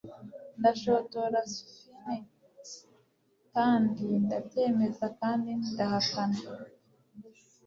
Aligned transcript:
Ndashotora 0.59 1.39
sphinx 1.55 2.61
kandi 3.53 4.05
ndabyemeza 4.23 5.05
kandi 5.19 5.49
ndahakana 5.71 6.41